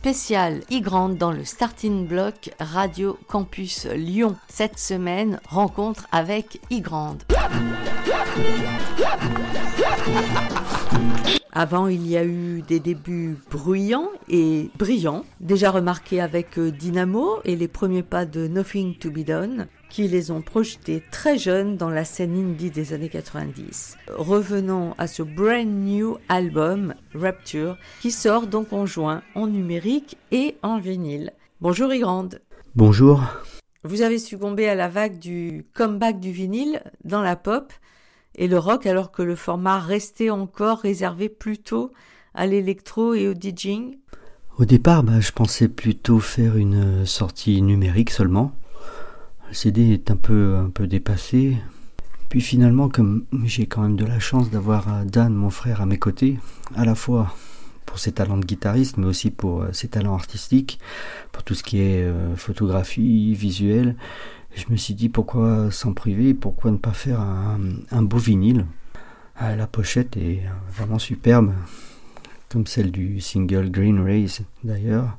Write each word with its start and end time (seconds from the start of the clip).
spécial 0.00 0.62
e 0.72 1.14
dans 1.14 1.30
le 1.30 1.44
Starting 1.44 2.06
Block 2.06 2.54
Radio 2.58 3.18
Campus 3.28 3.84
Lyon. 3.84 4.34
Cette 4.48 4.78
semaine, 4.78 5.38
rencontre 5.46 6.06
avec 6.10 6.58
e 6.72 6.80
Avant, 11.52 11.86
il 11.88 12.08
y 12.08 12.16
a 12.16 12.24
eu 12.24 12.62
des 12.66 12.80
débuts 12.80 13.36
bruyants 13.50 14.08
et 14.30 14.70
brillants, 14.78 15.26
déjà 15.40 15.70
remarqués 15.70 16.22
avec 16.22 16.58
euh, 16.58 16.70
Dynamo 16.70 17.40
et 17.44 17.54
les 17.54 17.68
premiers 17.68 18.02
pas 18.02 18.24
de 18.24 18.48
Nothing 18.48 18.96
to 18.96 19.10
be 19.10 19.18
Done, 19.18 19.66
qui 19.90 20.08
les 20.08 20.30
ont 20.30 20.40
projetés 20.40 21.02
très 21.10 21.36
jeunes 21.36 21.76
dans 21.76 21.90
la 21.90 22.04
scène 22.04 22.34
indie 22.34 22.70
des 22.70 22.94
années 22.94 23.08
90. 23.08 23.98
Revenons 24.08 24.94
à 24.96 25.06
ce 25.06 25.22
brand 25.22 25.66
new 25.66 26.16
album, 26.28 26.94
Rapture, 27.14 27.76
qui 28.00 28.12
sort 28.12 28.46
donc 28.46 28.72
en 28.72 28.86
juin 28.86 29.22
en 29.34 29.48
numérique 29.48 30.16
et 30.30 30.56
en 30.62 30.78
vinyle. 30.78 31.32
Bonjour 31.60 31.92
Igrande. 31.92 32.40
Bonjour. 32.76 33.22
Vous 33.82 34.02
avez 34.02 34.18
succombé 34.18 34.68
à 34.68 34.76
la 34.76 34.88
vague 34.88 35.18
du 35.18 35.66
comeback 35.74 36.20
du 36.20 36.30
vinyle 36.30 36.82
dans 37.04 37.22
la 37.22 37.34
pop 37.34 37.72
et 38.36 38.46
le 38.46 38.58
rock 38.58 38.86
alors 38.86 39.10
que 39.10 39.22
le 39.22 39.34
format 39.34 39.80
restait 39.80 40.30
encore 40.30 40.78
réservé 40.78 41.28
plutôt 41.28 41.92
à 42.34 42.46
l'électro 42.46 43.14
et 43.14 43.26
au 43.26 43.34
DJing 43.34 43.98
Au 44.56 44.64
départ, 44.64 45.02
bah, 45.02 45.18
je 45.18 45.32
pensais 45.32 45.68
plutôt 45.68 46.20
faire 46.20 46.56
une 46.56 47.04
sortie 47.04 47.60
numérique 47.60 48.10
seulement. 48.10 48.52
CD 49.52 49.92
est 49.92 50.10
un 50.10 50.16
peu, 50.16 50.56
un 50.56 50.70
peu 50.70 50.86
dépassé. 50.86 51.56
Puis 52.28 52.40
finalement, 52.40 52.88
comme 52.88 53.24
j'ai 53.44 53.66
quand 53.66 53.82
même 53.82 53.96
de 53.96 54.04
la 54.04 54.20
chance 54.20 54.50
d'avoir 54.50 54.88
euh, 54.88 55.04
Dan, 55.04 55.34
mon 55.34 55.50
frère, 55.50 55.80
à 55.80 55.86
mes 55.86 55.98
côtés, 55.98 56.38
à 56.76 56.84
la 56.84 56.94
fois 56.94 57.34
pour 57.86 57.98
ses 57.98 58.12
talents 58.12 58.38
de 58.38 58.44
guitariste, 58.46 58.98
mais 58.98 59.06
aussi 59.06 59.32
pour 59.32 59.62
euh, 59.62 59.72
ses 59.72 59.88
talents 59.88 60.14
artistiques, 60.14 60.78
pour 61.32 61.42
tout 61.42 61.54
ce 61.54 61.64
qui 61.64 61.80
est 61.80 62.04
euh, 62.04 62.36
photographie, 62.36 63.34
visuel, 63.34 63.96
je 64.54 64.64
me 64.70 64.76
suis 64.76 64.94
dit 64.94 65.08
pourquoi 65.08 65.72
s'en 65.72 65.92
priver, 65.92 66.32
pourquoi 66.32 66.70
ne 66.70 66.76
pas 66.76 66.92
faire 66.92 67.20
un, 67.20 68.02
beau 68.02 68.18
vinyle. 68.18 68.66
Ah, 69.36 69.56
la 69.56 69.66
pochette 69.66 70.16
est 70.16 70.42
vraiment 70.72 70.98
superbe, 70.98 71.52
comme 72.48 72.66
celle 72.66 72.92
du 72.92 73.20
single 73.20 73.70
Green 73.70 74.00
Rays 74.00 74.42
d'ailleurs, 74.62 75.18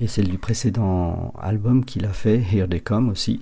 et 0.00 0.06
celle 0.06 0.28
du 0.28 0.38
précédent 0.38 1.32
album 1.40 1.84
qu'il 1.84 2.04
a 2.04 2.12
fait, 2.12 2.38
Here 2.52 2.68
They 2.68 2.80
Come 2.80 3.08
aussi. 3.08 3.40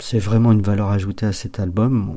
C'est 0.00 0.18
vraiment 0.18 0.52
une 0.52 0.62
valeur 0.62 0.90
ajoutée 0.90 1.26
à 1.26 1.32
cet 1.32 1.60
album. 1.60 2.16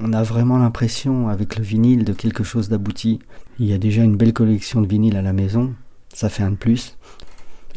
On 0.00 0.12
a 0.12 0.22
vraiment 0.22 0.58
l'impression 0.58 1.28
avec 1.28 1.56
le 1.56 1.64
vinyle 1.64 2.04
de 2.04 2.12
quelque 2.12 2.44
chose 2.44 2.68
d'abouti. 2.68 3.20
Il 3.58 3.66
y 3.66 3.72
a 3.72 3.78
déjà 3.78 4.02
une 4.02 4.16
belle 4.16 4.32
collection 4.32 4.80
de 4.80 4.86
vinyles 4.86 5.16
à 5.16 5.22
la 5.22 5.32
maison, 5.32 5.74
ça 6.12 6.28
fait 6.28 6.42
un 6.42 6.50
de 6.50 6.56
plus. 6.56 6.96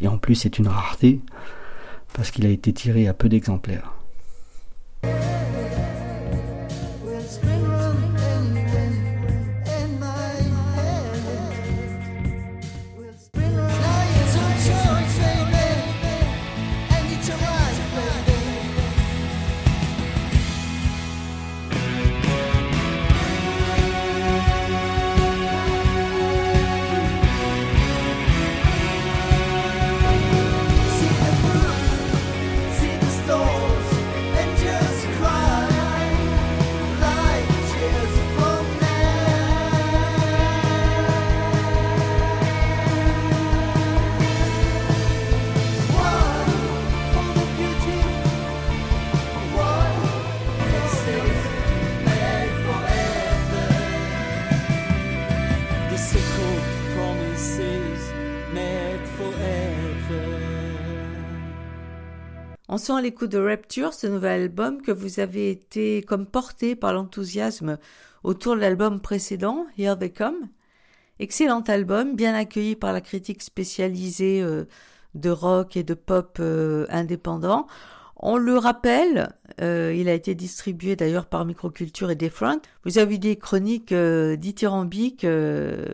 Et 0.00 0.08
en 0.08 0.18
plus 0.18 0.34
c'est 0.34 0.58
une 0.58 0.68
rareté, 0.68 1.20
parce 2.12 2.30
qu'il 2.30 2.46
a 2.46 2.50
été 2.50 2.72
tiré 2.72 3.08
à 3.08 3.14
peu 3.14 3.28
d'exemplaires. 3.28 3.94
Sent 62.80 62.94
à 62.94 63.00
l'écoute 63.00 63.30
de 63.30 63.38
Rapture, 63.38 63.94
ce 63.94 64.06
nouvel 64.06 64.42
album, 64.42 64.82
que 64.82 64.90
vous 64.90 65.20
avez 65.20 65.50
été 65.50 66.02
comme 66.02 66.26
porté 66.26 66.74
par 66.74 66.92
l'enthousiasme 66.92 67.78
autour 68.24 68.56
de 68.56 68.60
l'album 68.60 69.00
précédent, 69.00 69.66
Here 69.78 69.96
They 69.98 70.12
Come. 70.12 70.48
Excellent 71.18 71.60
album, 71.60 72.16
bien 72.16 72.34
accueilli 72.34 72.76
par 72.76 72.92
la 72.94 73.02
critique 73.02 73.42
spécialisée 73.42 74.42
euh, 74.42 74.64
de 75.14 75.30
rock 75.30 75.76
et 75.76 75.82
de 75.82 75.92
pop 75.92 76.38
euh, 76.40 76.86
indépendant. 76.88 77.66
On 78.22 78.36
le 78.36 78.58
rappelle, 78.58 79.32
euh, 79.62 79.94
il 79.96 80.06
a 80.10 80.12
été 80.12 80.34
distribué 80.34 80.94
d'ailleurs 80.94 81.24
par 81.24 81.46
Microculture 81.46 82.10
et 82.10 82.16
Defront. 82.16 82.60
Vous 82.84 82.98
avez 82.98 83.16
des 83.16 83.36
chroniques 83.36 83.92
euh, 83.92 84.36
dithyrambiques. 84.36 85.24
Euh, 85.24 85.86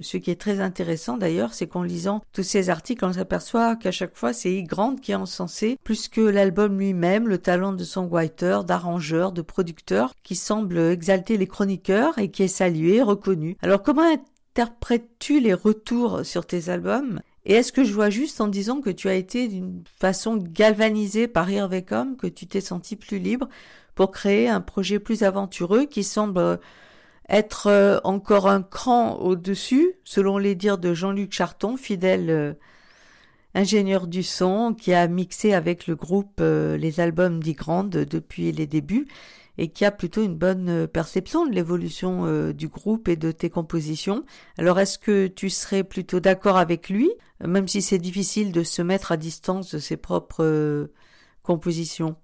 ce 0.00 0.16
qui 0.16 0.30
est 0.30 0.40
très 0.40 0.60
intéressant 0.60 1.18
d'ailleurs, 1.18 1.52
c'est 1.52 1.66
qu'en 1.66 1.82
lisant 1.82 2.22
tous 2.32 2.42
ces 2.42 2.70
articles, 2.70 3.04
on 3.04 3.12
s'aperçoit 3.12 3.76
qu'à 3.76 3.90
chaque 3.90 4.16
fois, 4.16 4.32
c'est 4.32 4.62
Grant 4.62 4.96
qui 4.96 5.12
est 5.12 5.16
encensé, 5.16 5.76
plus 5.84 6.08
que 6.08 6.22
l'album 6.22 6.78
lui-même, 6.78 7.28
le 7.28 7.36
talent 7.36 7.74
de 7.74 7.84
songwriter, 7.84 8.60
d'arrangeur, 8.66 9.32
de 9.32 9.42
producteur, 9.42 10.14
qui 10.22 10.36
semble 10.36 10.78
exalter 10.78 11.36
les 11.36 11.46
chroniqueurs 11.46 12.18
et 12.18 12.30
qui 12.30 12.44
est 12.44 12.48
salué, 12.48 13.02
reconnu. 13.02 13.58
Alors 13.60 13.82
comment 13.82 14.10
interprètes-tu 14.56 15.38
les 15.40 15.52
retours 15.52 16.24
sur 16.24 16.46
tes 16.46 16.70
albums? 16.70 17.20
Et 17.46 17.54
est-ce 17.54 17.72
que 17.72 17.84
je 17.84 17.92
vois 17.92 18.10
juste 18.10 18.40
en 18.40 18.48
disant 18.48 18.80
que 18.80 18.90
tu 18.90 19.08
as 19.08 19.14
été 19.14 19.48
d'une 19.48 19.82
façon 19.98 20.36
galvanisée 20.36 21.28
par 21.28 21.50
Irvecom, 21.50 22.16
que 22.16 22.26
tu 22.26 22.46
t'es 22.46 22.60
senti 22.60 22.96
plus 22.96 23.18
libre 23.18 23.48
pour 23.94 24.10
créer 24.10 24.48
un 24.48 24.60
projet 24.60 24.98
plus 24.98 25.22
aventureux 25.22 25.84
qui 25.84 26.04
semble 26.04 26.58
être 27.28 27.68
euh, 27.68 28.00
encore 28.04 28.48
un 28.48 28.62
cran 28.62 29.16
au-dessus, 29.16 29.94
selon 30.04 30.38
les 30.38 30.54
dires 30.54 30.78
de 30.78 30.94
Jean-Luc 30.94 31.32
Charton, 31.32 31.76
fidèle 31.76 32.30
euh, 32.30 32.52
ingénieur 33.54 34.06
du 34.06 34.22
son, 34.22 34.74
qui 34.74 34.92
a 34.92 35.06
mixé 35.06 35.52
avec 35.54 35.86
le 35.86 35.96
groupe 35.96 36.38
euh, 36.40 36.76
les 36.76 37.00
albums 37.00 37.42
d'Igrande 37.42 37.90
depuis 37.90 38.52
les 38.52 38.66
débuts 38.66 39.06
et 39.58 39.68
qui 39.68 39.84
a 39.84 39.90
plutôt 39.90 40.22
une 40.22 40.36
bonne 40.36 40.68
euh, 40.68 40.86
perception 40.86 41.46
de 41.46 41.52
l'évolution 41.52 42.26
euh, 42.26 42.52
du 42.52 42.68
groupe 42.68 43.08
et 43.08 43.16
de 43.16 43.30
tes 43.32 43.50
compositions. 43.50 44.24
Alors 44.58 44.78
est-ce 44.80 44.98
que 44.98 45.26
tu 45.26 45.50
serais 45.50 45.84
plutôt 45.84 46.20
d'accord 46.20 46.56
avec 46.56 46.88
lui, 46.88 47.10
même 47.44 47.68
si 47.68 47.82
c'est 47.82 47.98
difficile 47.98 48.52
de 48.52 48.62
se 48.62 48.82
mettre 48.82 49.12
à 49.12 49.16
distance 49.16 49.74
de 49.74 49.78
ses 49.78 49.96
propres 49.96 50.44
euh, 50.44 50.92
compositions? 51.42 52.16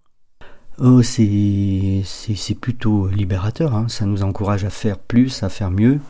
Oh, 0.78 1.02
c'est, 1.02 2.02
c'est, 2.06 2.54
plutôt 2.54 3.08
libérateur, 3.08 3.74
hein. 3.74 3.88
ça 3.88 4.06
nous 4.06 4.22
encourage 4.22 4.64
à 4.64 4.70
faire 4.70 4.98
plus, 4.98 5.42
à 5.42 5.50
faire 5.50 5.70
mieux. 5.70 6.00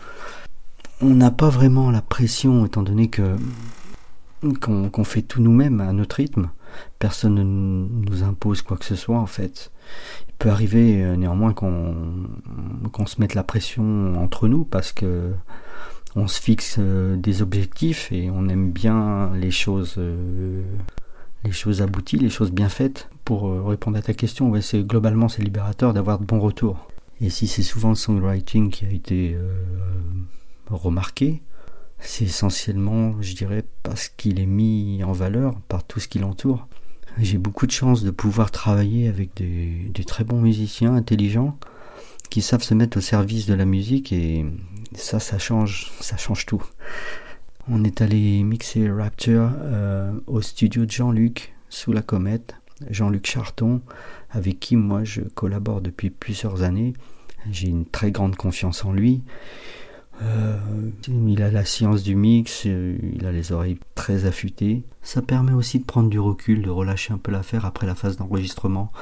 On 1.00 1.14
n'a 1.14 1.32
pas 1.32 1.48
vraiment 1.48 1.90
la 1.90 2.02
pression, 2.02 2.66
étant 2.66 2.82
donné 2.82 3.08
que 3.08 3.36
qu'on, 4.60 5.04
fait 5.04 5.22
tout 5.22 5.42
nous-mêmes 5.42 5.80
à 5.80 5.92
notre 5.92 6.16
rythme. 6.16 6.50
Personne 6.98 7.34
ne 7.34 7.42
nous 7.42 8.22
impose 8.22 8.62
quoi 8.62 8.76
que 8.76 8.84
ce 8.84 8.94
soit 8.94 9.18
en 9.18 9.26
fait 9.26 9.72
peut 10.40 10.50
arriver 10.50 11.02
euh, 11.02 11.16
néanmoins 11.16 11.52
qu'on 11.52 13.06
se 13.06 13.20
mette 13.20 13.34
la 13.34 13.44
pression 13.44 14.14
entre 14.16 14.48
nous 14.48 14.64
parce 14.64 14.92
que 14.92 15.32
on 16.16 16.26
se 16.26 16.40
fixe 16.40 16.76
euh, 16.78 17.14
des 17.16 17.42
objectifs 17.42 18.10
et 18.10 18.30
on 18.30 18.48
aime 18.48 18.72
bien 18.72 19.30
les 19.34 19.52
choses 19.52 19.94
euh, 19.98 20.62
les 21.44 21.52
choses 21.52 21.82
abouties, 21.82 22.18
les 22.18 22.30
choses 22.30 22.50
bien 22.50 22.68
faites. 22.68 23.08
Pour 23.24 23.64
répondre 23.66 23.96
à 23.96 24.02
ta 24.02 24.12
question, 24.12 24.52
c'est 24.60 24.82
globalement 24.82 25.28
c'est 25.28 25.42
libérateur 25.42 25.94
d'avoir 25.94 26.18
de 26.18 26.24
bons 26.24 26.40
retours. 26.40 26.88
Et 27.20 27.30
si 27.30 27.46
c'est 27.46 27.62
souvent 27.62 27.90
le 27.90 27.94
songwriting 27.94 28.70
qui 28.70 28.84
a 28.84 28.90
été 28.90 29.38
remarqué, 30.68 31.42
c'est 31.98 32.24
essentiellement, 32.24 33.14
je 33.22 33.34
dirais, 33.34 33.64
parce 33.82 34.08
qu'il 34.08 34.40
est 34.40 34.46
mis 34.46 35.02
en 35.04 35.12
valeur 35.12 35.54
par 35.68 35.84
tout 35.84 36.00
ce 36.00 36.08
qui 36.08 36.18
l'entoure. 36.18 36.66
J'ai 37.18 37.38
beaucoup 37.38 37.66
de 37.66 37.72
chance 37.72 38.02
de 38.02 38.10
pouvoir 38.10 38.50
travailler 38.50 39.08
avec 39.08 39.34
des, 39.36 40.04
très 40.04 40.24
bons 40.24 40.40
musiciens 40.40 40.94
intelligents 40.94 41.58
qui 42.30 42.42
savent 42.42 42.62
se 42.62 42.74
mettre 42.74 42.98
au 42.98 43.00
service 43.00 43.46
de 43.46 43.54
la 43.54 43.64
musique 43.64 44.12
et 44.12 44.46
ça, 44.94 45.18
ça 45.18 45.38
change, 45.38 45.90
ça 46.00 46.16
change 46.16 46.46
tout. 46.46 46.62
On 47.68 47.84
est 47.84 48.00
allé 48.00 48.42
mixer 48.42 48.90
Rapture 48.90 49.50
euh, 49.58 50.12
au 50.26 50.40
studio 50.40 50.86
de 50.86 50.90
Jean-Luc 50.90 51.54
sous 51.68 51.92
la 51.92 52.02
comète, 52.02 52.54
Jean-Luc 52.88 53.26
Charton, 53.26 53.80
avec 54.30 54.60
qui 54.60 54.76
moi 54.76 55.04
je 55.04 55.20
collabore 55.22 55.80
depuis 55.80 56.10
plusieurs 56.10 56.62
années. 56.62 56.94
J'ai 57.50 57.68
une 57.68 57.86
très 57.86 58.10
grande 58.10 58.36
confiance 58.36 58.84
en 58.84 58.92
lui. 58.92 59.22
Euh, 60.22 60.58
il 61.08 61.42
a 61.42 61.50
la 61.50 61.64
science 61.64 62.02
du 62.02 62.14
mix, 62.14 62.64
euh, 62.66 62.98
il 63.14 63.24
a 63.26 63.32
les 63.32 63.52
oreilles 63.52 63.78
très 63.94 64.26
affûtées. 64.26 64.84
Ça 65.02 65.22
permet 65.22 65.52
aussi 65.52 65.78
de 65.78 65.84
prendre 65.84 66.10
du 66.10 66.18
recul, 66.18 66.62
de 66.62 66.70
relâcher 66.70 67.12
un 67.12 67.18
peu 67.18 67.32
l'affaire 67.32 67.64
après 67.64 67.86
la 67.86 67.94
phase 67.94 68.16
d'enregistrement. 68.16 68.92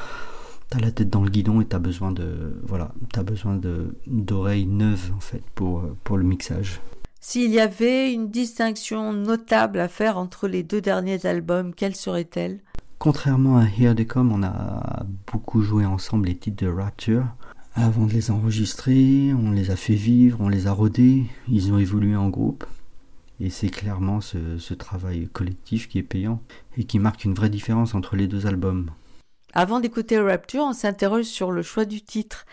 T'as 0.70 0.78
la 0.78 0.90
tête 0.90 1.08
dans 1.08 1.22
le 1.22 1.30
guidon 1.30 1.60
et 1.60 1.64
t'as 1.64 1.78
besoin 1.78 2.12
de 2.12 2.60
voilà, 2.62 2.92
t'as 3.12 3.22
besoin 3.22 3.56
de 3.56 3.96
d'oreilles 4.06 4.66
neuves 4.66 5.12
en 5.16 5.20
fait 5.20 5.42
pour 5.54 5.82
pour 6.04 6.18
le 6.18 6.24
mixage. 6.24 6.80
S'il 7.20 7.50
y 7.50 7.60
avait 7.60 8.12
une 8.12 8.30
distinction 8.30 9.12
notable 9.12 9.80
à 9.80 9.88
faire 9.88 10.18
entre 10.18 10.46
les 10.46 10.62
deux 10.62 10.80
derniers 10.80 11.26
albums, 11.26 11.74
quelle 11.74 11.96
serait-elle? 11.96 12.60
Contrairement 12.98 13.58
à 13.58 13.64
Here 13.64 13.94
They 13.94 14.06
Come, 14.06 14.32
on 14.32 14.42
a 14.42 15.04
beaucoup 15.32 15.62
joué 15.62 15.84
ensemble 15.84 16.28
les 16.28 16.36
titres 16.36 16.64
de 16.64 16.70
Rapture. 16.70 17.24
Avant 17.80 18.06
de 18.06 18.12
les 18.12 18.32
enregistrer, 18.32 19.32
on 19.34 19.52
les 19.52 19.70
a 19.70 19.76
fait 19.76 19.94
vivre, 19.94 20.40
on 20.40 20.48
les 20.48 20.66
a 20.66 20.72
rodés, 20.72 21.22
ils 21.48 21.72
ont 21.72 21.78
évolué 21.78 22.16
en 22.16 22.28
groupe. 22.28 22.66
Et 23.38 23.50
c'est 23.50 23.68
clairement 23.68 24.20
ce, 24.20 24.74
travail 24.74 25.28
collectif 25.32 25.88
qui 25.88 25.98
est 25.98 26.02
payant 26.02 26.42
et 26.76 26.82
qui 26.82 26.98
marque 26.98 27.24
une 27.24 27.34
vraie 27.34 27.50
différence 27.50 27.94
entre 27.94 28.16
les 28.16 28.26
deux 28.26 28.48
albums. 28.48 28.90
Avant 29.54 29.78
d'écouter 29.78 30.18
Rapture, 30.18 30.64
on 30.64 30.72
s'interroge 30.72 31.26
sur 31.26 31.52
le 31.52 31.62
choix 31.62 31.84
du 31.84 32.02
titre. 32.02 32.46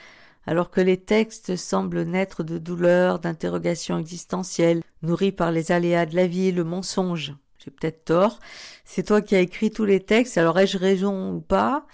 Alors 0.46 0.70
que 0.70 0.80
les 0.80 0.98
textes 0.98 1.56
semblent 1.56 2.04
naître 2.04 2.44
de 2.44 2.60
douleurs, 2.60 3.18
d'interrogations 3.18 3.98
existentielles, 3.98 4.84
nourris 5.02 5.32
par 5.32 5.52
les 5.52 5.72
aléas 5.72 6.06
de 6.06 6.16
la 6.16 6.28
vie 6.28 6.50
et 6.50 6.52
le 6.52 6.64
mensonge. 6.64 7.34
J'ai 7.58 7.72
peut-être 7.72 8.06
tort. 8.06 8.40
C'est 8.86 9.08
toi 9.08 9.24
qui 9.24 9.36
as 9.36 9.42
écrit 9.42 9.72
tous 9.72 9.86
les 9.86 10.02
textes, 10.02 10.38
alors 10.38 10.60
ai-je 10.60 10.78
raison 10.78 11.34
ou 11.34 11.42
pas? 11.42 11.88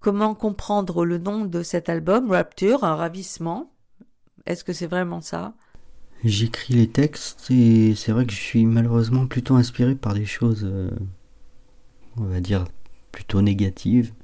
Comment 0.00 0.34
comprendre 0.34 1.04
le 1.04 1.18
nom 1.18 1.44
de 1.44 1.62
cet 1.62 1.90
album, 1.90 2.30
Rapture, 2.30 2.84
un 2.84 2.96
ravissement 2.96 3.70
Est-ce 4.46 4.64
que 4.64 4.72
c'est 4.72 4.86
vraiment 4.86 5.20
ça? 5.20 5.52
J'écris 6.24 6.72
les 6.72 6.88
textes 6.88 7.50
et 7.50 7.94
c'est 7.94 8.10
vrai 8.12 8.24
que 8.24 8.32
je 8.32 8.40
suis 8.40 8.64
malheureusement 8.64 9.26
plutôt 9.26 9.56
inspiré 9.56 9.94
par 9.94 10.14
des 10.14 10.24
choses, 10.24 10.64
euh, 10.64 10.88
on 12.16 12.24
va 12.24 12.40
dire, 12.40 12.64
plutôt 13.12 13.42
négatives. 13.42 14.14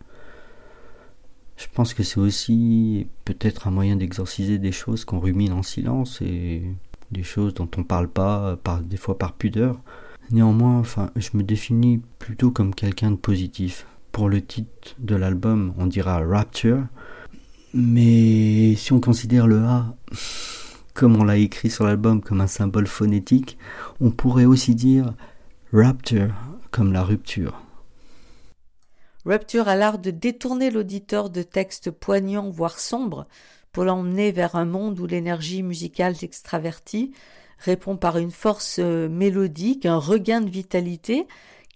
Je 1.58 1.67
pense 1.75 1.93
que 1.93 2.02
c'est 2.02 2.20
aussi 2.20 3.06
peut-être 3.26 3.67
un 3.67 3.70
moyen 3.70 3.96
d'exorciser 3.96 4.56
des 4.56 4.72
choses 4.72 5.05
qu'on 5.05 5.20
rumine 5.20 5.52
en 5.52 5.62
silence 5.62 6.22
et 6.22 6.62
des 7.11 7.22
choses 7.22 7.52
dont 7.52 7.69
on 7.76 7.84
parle 7.84 8.08
pas, 8.08 8.56
par, 8.56 8.81
des 8.81 8.96
fois 8.96 9.19
par 9.19 9.34
pudeur. 9.34 9.79
Néanmoins, 10.31 10.82
je 11.17 11.31
me 11.34 11.43
définis 11.43 12.00
plutôt 12.19 12.50
comme 12.50 12.75
quelqu'un 12.75 13.11
de 13.11 13.17
positif. 13.17 13.87
Pour 14.16 14.30
le 14.30 14.40
titre 14.40 14.94
de 14.98 15.14
l'album, 15.14 15.74
on 15.76 15.86
dira 15.86 16.20
Rapture. 16.24 16.86
Mais 17.74 18.74
si 18.74 18.94
on 18.94 18.98
considère 18.98 19.46
le 19.46 19.58
A, 19.58 19.94
comme 20.94 21.16
on 21.16 21.22
l'a 21.22 21.36
écrit 21.36 21.68
sur 21.68 21.84
l'album, 21.84 22.22
comme 22.22 22.40
un 22.40 22.46
symbole 22.46 22.86
phonétique, 22.86 23.58
on 24.00 24.10
pourrait 24.10 24.46
aussi 24.46 24.74
dire 24.74 25.12
Rapture, 25.70 26.32
comme 26.70 26.94
la 26.94 27.02
rupture. 27.02 27.60
Rapture 29.26 29.68
a 29.68 29.76
l'art 29.76 29.98
de 29.98 30.10
détourner 30.10 30.70
l'auditeur 30.70 31.28
de 31.28 31.42
textes 31.42 31.90
poignants, 31.90 32.48
voire 32.48 32.78
sombres, 32.78 33.26
pour 33.70 33.84
l'emmener 33.84 34.32
vers 34.32 34.56
un 34.56 34.64
monde 34.64 34.98
où 34.98 35.06
l'énergie 35.06 35.62
musicale 35.62 36.16
s'extravertit, 36.16 37.12
répond 37.58 37.98
par 37.98 38.16
une 38.16 38.30
force 38.30 38.78
euh, 38.78 39.10
mélodique, 39.10 39.84
un 39.84 39.98
regain 39.98 40.40
de 40.40 40.48
vitalité, 40.48 41.26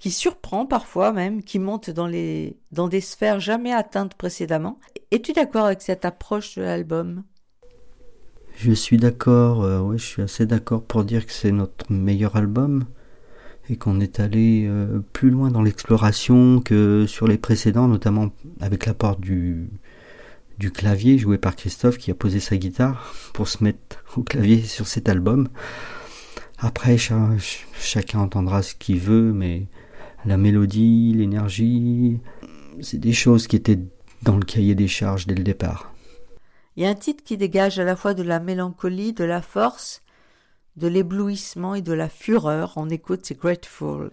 qui 0.00 0.10
surprend 0.10 0.66
parfois 0.66 1.12
même, 1.12 1.42
qui 1.42 1.58
monte 1.58 1.90
dans, 1.90 2.06
les, 2.06 2.56
dans 2.72 2.88
des 2.88 3.02
sphères 3.02 3.38
jamais 3.38 3.72
atteintes 3.72 4.14
précédemment. 4.14 4.80
Es-tu 5.10 5.32
d'accord 5.32 5.66
avec 5.66 5.82
cette 5.82 6.04
approche 6.04 6.56
de 6.56 6.62
l'album? 6.62 7.22
Je 8.56 8.72
suis 8.72 8.96
d'accord, 8.96 9.62
euh, 9.62 9.92
je 9.96 10.04
suis 10.04 10.22
assez 10.22 10.46
d'accord 10.46 10.82
pour 10.82 11.04
dire 11.04 11.24
que 11.24 11.32
c'est 11.32 11.52
notre 11.52 11.92
meilleur 11.92 12.34
album 12.36 12.84
et 13.68 13.76
qu'on 13.76 14.00
est 14.00 14.20
allé 14.20 14.66
euh, 14.66 15.00
plus 15.12 15.30
loin 15.30 15.50
dans 15.50 15.62
l'exploration 15.62 16.60
que 16.60 17.04
sur 17.06 17.28
les 17.28 17.38
précédents, 17.38 17.86
notamment 17.86 18.30
avec 18.60 18.86
l'apport 18.86 19.16
du, 19.16 19.70
du 20.58 20.72
clavier 20.72 21.18
joué 21.18 21.36
par 21.38 21.56
Christophe 21.56 21.98
qui 21.98 22.10
a 22.10 22.14
posé 22.14 22.40
sa 22.40 22.56
guitare 22.56 23.14
pour 23.34 23.48
se 23.48 23.62
mettre 23.62 24.02
au 24.16 24.22
clavier 24.22 24.62
sur 24.62 24.86
cet 24.86 25.10
album. 25.10 25.48
Après, 26.58 26.96
chacun 26.98 28.18
entendra 28.18 28.62
ce 28.62 28.74
qu'il 28.74 28.98
veut, 28.98 29.32
mais 29.32 29.68
la 30.24 30.36
mélodie, 30.36 31.14
l'énergie, 31.14 32.20
c'est 32.80 32.98
des 32.98 33.12
choses 33.12 33.46
qui 33.46 33.56
étaient 33.56 33.78
dans 34.22 34.36
le 34.36 34.44
cahier 34.44 34.74
des 34.74 34.88
charges 34.88 35.26
dès 35.26 35.34
le 35.34 35.44
départ. 35.44 35.92
Il 36.76 36.82
y 36.82 36.86
a 36.86 36.90
un 36.90 36.94
titre 36.94 37.24
qui 37.24 37.36
dégage 37.36 37.78
à 37.78 37.84
la 37.84 37.96
fois 37.96 38.14
de 38.14 38.22
la 38.22 38.40
mélancolie, 38.40 39.12
de 39.12 39.24
la 39.24 39.42
force, 39.42 40.02
de 40.76 40.88
l'éblouissement 40.88 41.74
et 41.74 41.82
de 41.82 41.92
la 41.92 42.08
fureur. 42.08 42.74
On 42.76 42.88
écoute, 42.88 43.20
c'est 43.24 43.38
Grateful. 43.38 44.12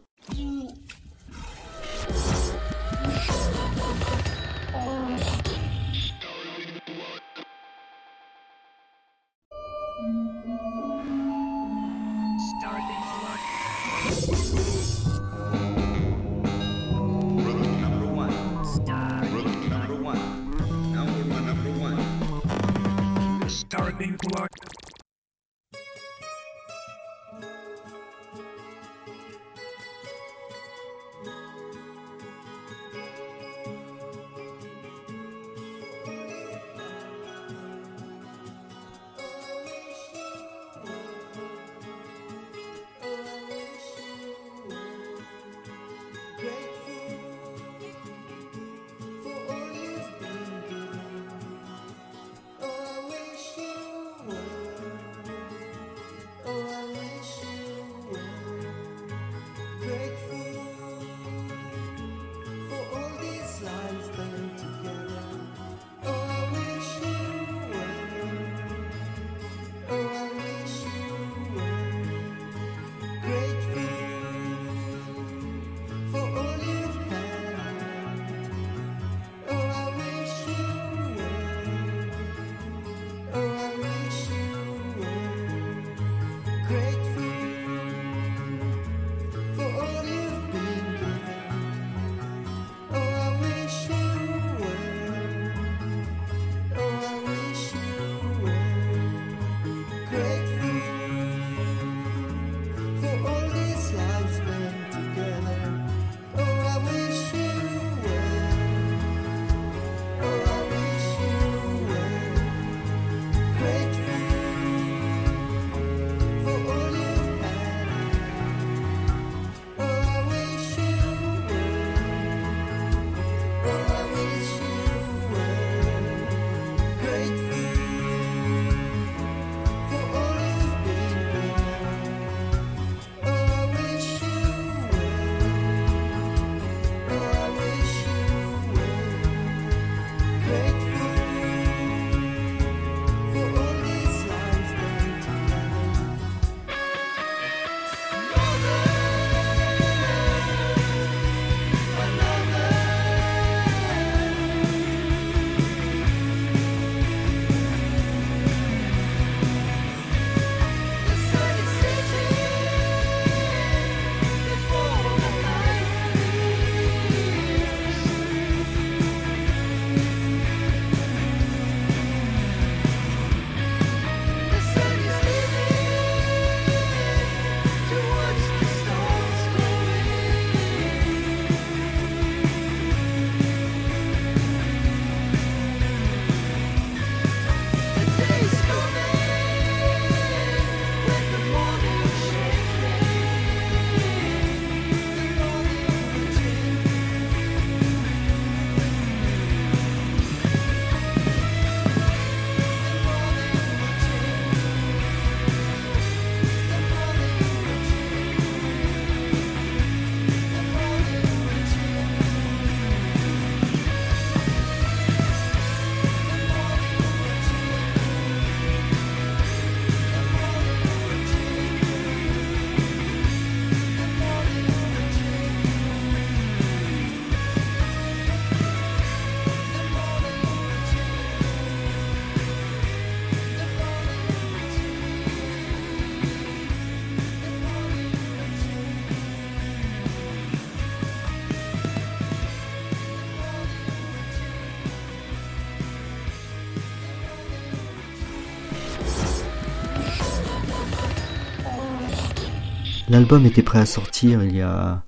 L'album 253.17 253.47
était 253.47 253.63
prêt 253.63 253.79
à 253.79 253.87
sortir 253.87 254.43
il 254.43 254.55
y 254.55 254.61
a 254.61 255.03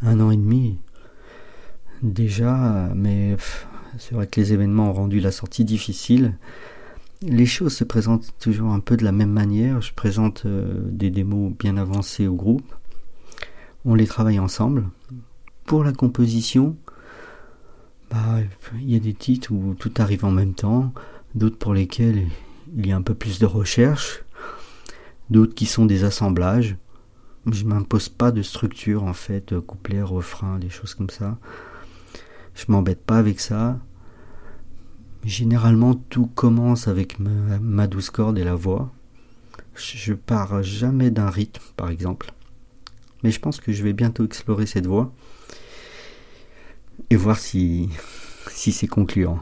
un 0.00 0.20
an 0.20 0.30
et 0.30 0.36
demi 0.36 0.78
déjà, 2.00 2.88
mais 2.94 3.36
c'est 3.98 4.14
vrai 4.14 4.28
que 4.28 4.38
les 4.38 4.52
événements 4.52 4.90
ont 4.90 4.92
rendu 4.92 5.18
la 5.18 5.32
sortie 5.32 5.64
difficile. 5.64 6.34
Les 7.20 7.46
choses 7.46 7.74
se 7.74 7.82
présentent 7.82 8.32
toujours 8.38 8.70
un 8.70 8.78
peu 8.78 8.96
de 8.96 9.02
la 9.02 9.10
même 9.10 9.32
manière. 9.32 9.82
Je 9.82 9.92
présente 9.92 10.46
euh, 10.46 10.84
des 10.84 11.10
démos 11.10 11.52
bien 11.58 11.76
avancées 11.78 12.28
au 12.28 12.36
groupe. 12.36 12.76
On 13.84 13.96
les 13.96 14.06
travaille 14.06 14.38
ensemble. 14.38 14.84
Pour 15.64 15.82
la 15.82 15.92
composition, 15.92 16.76
bah, 18.08 18.38
il 18.80 18.88
y 18.88 18.94
a 18.94 19.00
des 19.00 19.14
titres 19.14 19.50
où 19.50 19.74
tout 19.74 19.92
arrive 19.98 20.24
en 20.24 20.30
même 20.30 20.54
temps, 20.54 20.92
d'autres 21.34 21.58
pour 21.58 21.74
lesquels 21.74 22.28
il 22.76 22.86
y 22.86 22.92
a 22.92 22.96
un 22.96 23.02
peu 23.02 23.14
plus 23.14 23.40
de 23.40 23.46
recherche, 23.46 24.22
d'autres 25.28 25.56
qui 25.56 25.66
sont 25.66 25.86
des 25.86 26.04
assemblages. 26.04 26.76
Je 27.50 27.64
m'impose 27.64 28.08
pas 28.08 28.30
de 28.30 28.42
structure 28.42 29.02
en 29.04 29.14
fait, 29.14 29.58
couplet, 29.60 30.02
refrain, 30.02 30.58
des 30.58 30.70
choses 30.70 30.94
comme 30.94 31.10
ça. 31.10 31.38
Je 32.54 32.64
m'embête 32.68 33.02
pas 33.04 33.18
avec 33.18 33.40
ça. 33.40 33.78
Généralement, 35.24 35.94
tout 35.94 36.26
commence 36.26 36.88
avec 36.88 37.18
ma, 37.18 37.86
douce 37.86 38.10
corde 38.10 38.38
et 38.38 38.44
la 38.44 38.54
voix. 38.54 38.90
Je 39.74 40.12
pars 40.14 40.62
jamais 40.62 41.10
d'un 41.10 41.30
rythme, 41.30 41.62
par 41.76 41.90
exemple. 41.90 42.32
Mais 43.22 43.30
je 43.30 43.40
pense 43.40 43.60
que 43.60 43.72
je 43.72 43.82
vais 43.82 43.92
bientôt 43.92 44.24
explorer 44.24 44.66
cette 44.66 44.86
voie 44.86 45.12
et 47.10 47.16
voir 47.16 47.38
si, 47.38 47.88
c'est 48.50 48.86
concluant. 48.88 49.38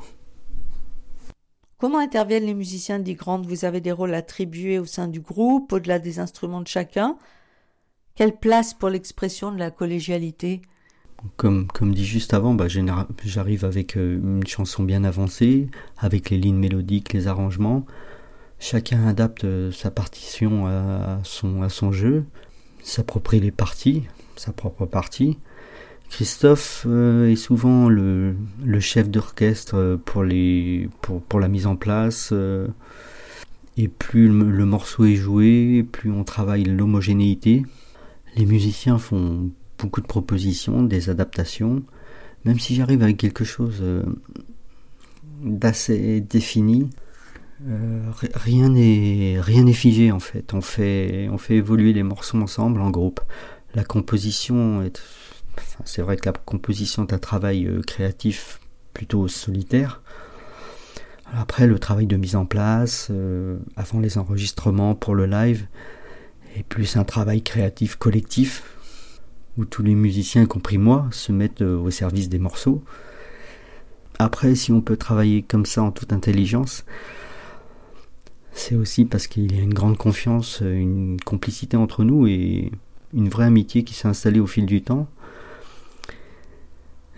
Comment 1.78 1.98
interviennent 1.98 2.44
les 2.44 2.54
musiciens 2.54 2.98
d'Igrand 2.98 3.40
Vous 3.40 3.64
avez 3.64 3.80
des 3.80 3.92
rôles 3.92 4.14
attribués 4.14 4.78
au 4.78 4.84
sein 4.84 5.08
du 5.08 5.20
groupe, 5.20 5.72
au-delà 5.72 5.98
des 5.98 6.18
instruments 6.18 6.60
de 6.60 6.68
chacun? 6.68 7.16
Quelle 8.14 8.36
place 8.36 8.74
pour 8.74 8.90
l'expression 8.90 9.52
de 9.52 9.58
la 9.58 9.70
collégialité? 9.70 10.62
Comme, 11.36 11.66
comme 11.66 11.94
dit 11.94 12.04
juste 12.04 12.32
avant, 12.32 12.54
bah, 12.54 12.66
j'arrive 12.68 13.64
avec 13.64 13.96
euh, 13.96 14.18
une 14.18 14.46
chanson 14.46 14.82
bien 14.82 15.04
avancée, 15.04 15.68
avec 15.98 16.30
les 16.30 16.38
lignes 16.38 16.58
mélodiques, 16.58 17.12
les 17.12 17.26
arrangements. 17.26 17.84
Chacun 18.58 19.06
adapte 19.06 19.44
euh, 19.44 19.70
sa 19.70 19.90
partition 19.90 20.66
à 20.66 21.20
son, 21.24 21.62
à 21.62 21.68
son 21.68 21.92
jeu, 21.92 22.24
s'approprie 22.82 23.40
les 23.40 23.50
parties, 23.50 24.04
sa 24.36 24.52
propre 24.52 24.86
partie. 24.86 25.38
Christophe 26.08 26.86
euh, 26.88 27.30
est 27.30 27.36
souvent 27.36 27.88
le, 27.88 28.34
chef 28.80 29.10
d'orchestre 29.10 29.98
pour, 30.04 30.24
pour, 31.02 31.22
pour, 31.22 31.40
la 31.40 31.48
mise 31.48 31.66
en 31.66 31.76
place. 31.76 32.32
et 33.76 33.88
plus 33.88 34.28
le 34.28 34.64
morceau 34.64 35.04
est 35.04 35.16
joué, 35.16 35.86
plus 35.92 36.10
on 36.10 36.24
travaille 36.24 36.64
l'homogénéité. 36.64 37.64
Les 38.36 38.46
musiciens 38.46 38.98
font 38.98 39.50
beaucoup 39.78 40.00
de 40.00 40.06
propositions, 40.06 40.82
des 40.82 41.10
adaptations. 41.10 41.82
Même 42.44 42.58
si 42.58 42.74
j'arrive 42.74 43.02
avec 43.02 43.16
quelque 43.16 43.44
chose 43.44 43.78
euh, 43.82 44.02
d'assez 45.42 46.20
défini, 46.20 46.88
euh, 47.68 48.10
rien 48.34 48.68
n'est 48.70 49.72
figé 49.72 50.12
en 50.12 50.20
fait. 50.20 50.54
On 50.54 50.60
fait 50.60 51.28
on 51.30 51.38
fait 51.38 51.56
évoluer 51.56 51.92
les 51.92 52.02
morceaux 52.02 52.38
ensemble 52.38 52.80
en 52.80 52.90
groupe. 52.90 53.20
La 53.74 53.84
composition 53.84 54.82
est, 54.82 55.02
c'est 55.84 56.02
vrai 56.02 56.16
que 56.16 56.26
la 56.26 56.32
composition 56.32 57.06
est 57.06 57.12
un 57.12 57.18
travail 57.18 57.66
euh, 57.66 57.82
créatif 57.82 58.60
plutôt 58.94 59.28
solitaire. 59.28 60.02
après 61.32 61.66
le 61.66 61.78
travail 61.78 62.06
de 62.06 62.16
mise 62.16 62.34
en 62.34 62.44
place, 62.44 63.12
avant 63.76 64.00
les 64.00 64.18
enregistrements 64.18 64.96
pour 64.96 65.14
le 65.14 65.26
live, 65.26 65.66
est 66.56 66.62
plus 66.62 66.96
un 66.96 67.04
travail 67.04 67.42
créatif 67.42 67.96
collectif 67.96 68.62
où 69.56 69.64
tous 69.64 69.82
les 69.82 69.94
musiciens, 69.94 70.42
y 70.42 70.46
compris 70.46 70.78
moi, 70.78 71.08
se 71.10 71.32
mettent 71.32 71.62
euh, 71.62 71.76
au 71.76 71.90
service 71.90 72.28
des 72.28 72.38
morceaux. 72.38 72.82
Après, 74.18 74.54
si 74.54 74.72
on 74.72 74.80
peut 74.80 74.96
travailler 74.96 75.42
comme 75.42 75.66
ça 75.66 75.82
en 75.82 75.92
toute 75.92 76.12
intelligence, 76.12 76.84
c'est 78.52 78.74
aussi 78.74 79.04
parce 79.04 79.26
qu'il 79.26 79.54
y 79.54 79.58
a 79.58 79.62
une 79.62 79.74
grande 79.74 79.96
confiance, 79.96 80.60
euh, 80.62 80.72
une 80.74 81.20
complicité 81.20 81.76
entre 81.76 82.04
nous 82.04 82.26
et 82.26 82.70
une 83.14 83.28
vraie 83.28 83.46
amitié 83.46 83.84
qui 83.84 83.94
s'est 83.94 84.08
installée 84.08 84.40
au 84.40 84.46
fil 84.46 84.66
du 84.66 84.82
temps. 84.82 85.08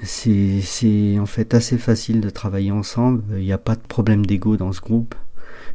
C'est 0.03 1.19
en 1.21 1.27
fait 1.27 1.55
assez 1.55 1.79
facile 1.79 2.21
de 2.21 2.29
travailler 2.29 2.73
ensemble, 2.73 3.23
il 3.39 3.45
n'y 3.45 3.53
a 3.53 3.59
pas 3.59 3.77
de 3.77 3.83
problème 3.83 4.27
d'ego 4.27 4.57
dans 4.57 4.73
ce 4.73 4.81
groupe, 4.81 5.15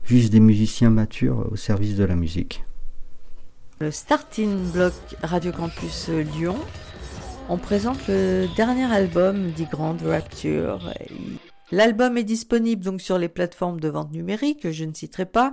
juste 0.03 0.33
des 0.33 0.41
musiciens 0.41 0.89
matures 0.89 1.47
au 1.49 1.55
service 1.55 1.95
de 1.95 2.03
la 2.03 2.15
musique. 2.15 2.65
Le 3.79 3.91
Starting 3.91 4.71
Block 4.71 4.93
Radio 5.21 5.51
Campus 5.51 6.09
Lyon, 6.09 6.55
on 7.47 7.59
présente 7.59 8.07
le 8.07 8.47
dernier 8.55 8.91
album 8.91 9.51
Grand 9.69 9.95
Rapture. 10.03 10.91
L'album 11.71 12.17
est 12.17 12.23
disponible 12.23 12.83
donc 12.83 13.01
sur 13.01 13.19
les 13.19 13.29
plateformes 13.29 13.79
de 13.79 13.87
vente 13.87 14.11
numérique, 14.11 14.71
je 14.71 14.83
ne 14.83 14.95
citerai 14.95 15.27
pas, 15.27 15.51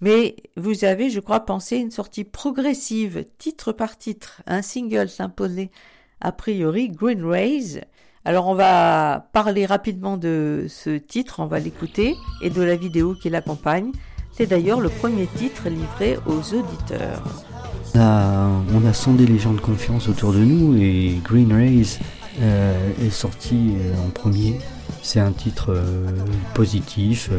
mais 0.00 0.34
vous 0.56 0.84
avez, 0.84 1.10
je 1.10 1.20
crois, 1.20 1.40
pensé 1.46 1.76
une 1.76 1.92
sortie 1.92 2.24
progressive, 2.24 3.24
titre 3.38 3.70
par 3.70 3.96
titre, 3.96 4.42
un 4.48 4.62
single 4.62 5.08
s'imposer 5.08 5.70
a 6.20 6.32
priori 6.32 6.88
Green 6.88 7.24
Rays. 7.24 7.82
Alors 8.24 8.48
on 8.48 8.54
va 8.54 9.28
parler 9.32 9.64
rapidement 9.64 10.16
de 10.16 10.66
ce 10.68 10.90
titre, 10.98 11.38
on 11.38 11.46
va 11.46 11.60
l'écouter, 11.60 12.16
et 12.42 12.50
de 12.50 12.62
la 12.62 12.74
vidéo 12.74 13.14
qui 13.14 13.30
l'accompagne. 13.30 13.92
C'est 14.32 14.46
d'ailleurs 14.46 14.80
le 14.80 14.88
premier 14.88 15.28
titre 15.28 15.68
livré 15.68 16.18
aux 16.26 16.52
auditeurs. 16.52 17.22
On 17.94 18.86
a, 18.86 18.92
sondé 18.92 19.26
les 19.26 19.38
gens 19.38 19.52
de 19.52 19.60
confiance 19.60 20.08
autour 20.08 20.32
de 20.32 20.38
nous 20.38 20.76
et 20.76 21.20
Green 21.24 21.52
Rays 21.52 21.98
euh, 22.40 22.90
est 23.04 23.10
sorti 23.10 23.72
euh, 23.74 24.06
en 24.06 24.10
premier. 24.10 24.58
C'est 25.02 25.20
un 25.20 25.32
titre 25.32 25.70
euh, 25.70 26.10
positif, 26.54 27.30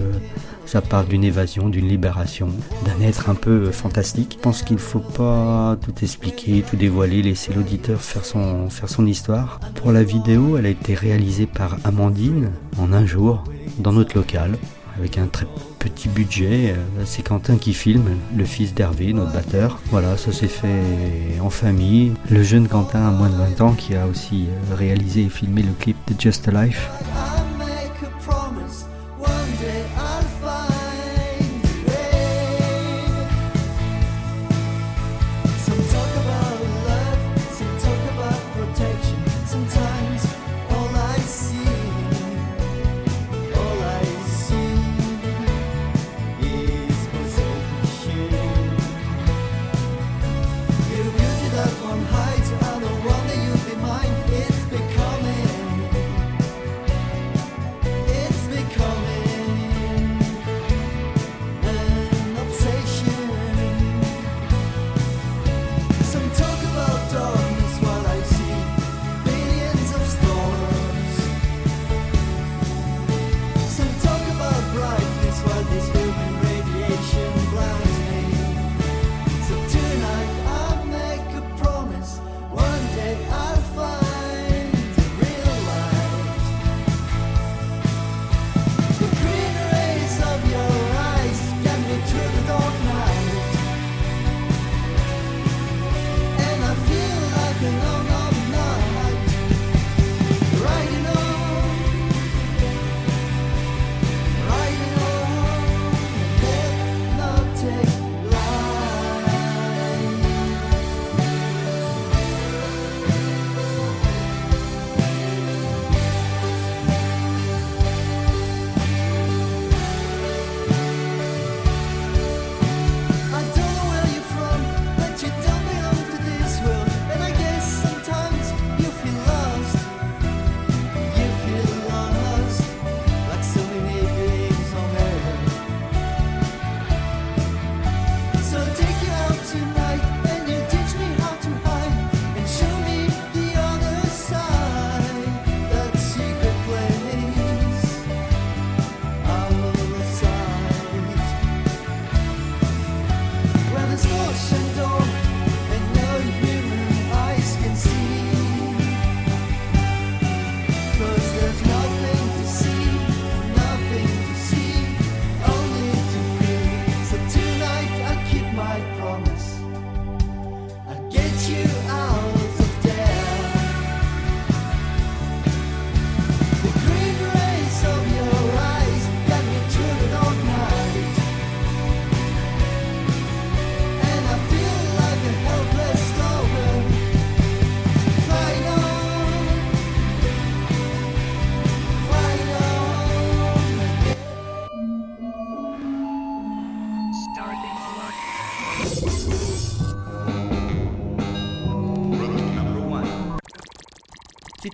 ça 0.66 0.82
parle 0.82 1.08
d'une 1.08 1.24
évasion, 1.24 1.70
d'une 1.70 1.88
libération, 1.88 2.50
d'un 2.86 3.06
être 3.06 3.30
un 3.30 3.36
peu 3.36 3.72
fantastique. 3.72 4.36
Je 4.38 4.42
pense 4.42 4.64
qu'il 4.64 4.78
ne 4.78 4.82
faut 4.82 5.00
pas 5.00 5.78
tout 5.82 5.94
expliquer, 6.02 6.64
tout 6.68 6.76
dévoiler, 6.76 7.22
laisser 7.22 7.54
l'auditeur 7.54 8.02
faire 8.02 8.26
son, 8.26 8.70
faire 8.70 8.90
son 8.90 9.06
histoire. 9.06 9.60
Pour 9.76 9.92
la 9.92 10.04
vidéo, 10.04 10.58
elle 10.58 10.66
a 10.66 10.70
été 10.70 10.96
réalisée 10.96 11.46
par 11.46 11.78
Amandine 11.84 12.52
en 12.78 12.94
un 12.94 13.06
jour 13.06 13.44
dans 13.80 13.94
notre 13.94 14.18
local 14.18 14.58
avec 14.98 15.18
un 15.18 15.28
très 15.28 15.46
petit 15.82 16.10
budget. 16.10 16.76
Euh, 16.76 17.04
c'est 17.06 17.24
Quentin 17.24 17.58
qui 17.58 17.74
filme, 17.74 18.18
le 18.36 18.46
fils 18.46 18.74
d'Hervé, 18.74 19.14
notre 19.14 19.34
batteur. 19.34 19.80
Voilà, 19.90 20.16
ça 20.18 20.32
s'est 20.32 20.48
fait 20.48 21.40
en 21.42 21.50
famille. 21.50 22.14
Le 22.30 22.44
jeune 22.44 22.68
Quentin 22.68 23.08
a 23.08 23.12
moins 23.12 23.30
de 23.30 23.36
20 23.36 23.62
ans 23.62 23.74
qui 23.74 23.96
a 23.96 24.06
aussi 24.08 24.46
euh, 24.48 24.76
réalisé 24.76 25.24
et 25.24 25.30
filmé 25.30 25.64
le 25.64 25.74
clip 25.74 25.98
de 26.08 26.20
Just 26.20 26.48
a 26.48 26.66
Life. 26.66 26.90